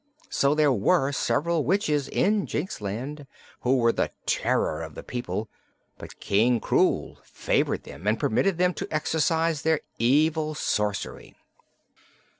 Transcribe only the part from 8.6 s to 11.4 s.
to exercise their evil sorcery.